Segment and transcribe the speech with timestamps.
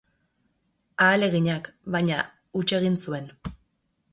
[1.07, 2.25] Ahaleginak, baina,
[2.61, 3.29] huts egin zuen.